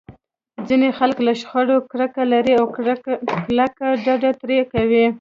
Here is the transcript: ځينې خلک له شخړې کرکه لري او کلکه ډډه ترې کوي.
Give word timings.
ځينې 0.67 0.89
خلک 0.97 1.17
له 1.27 1.33
شخړې 1.41 1.77
کرکه 1.91 2.23
لري 2.33 2.53
او 2.59 2.65
کلکه 3.77 3.87
ډډه 4.05 4.31
ترې 4.41 4.59
کوي. 4.73 5.05